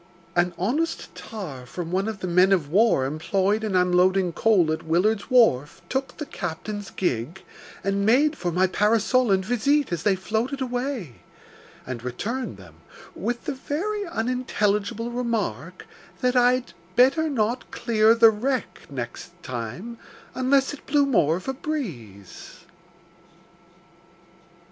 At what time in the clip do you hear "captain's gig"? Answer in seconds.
6.25-7.43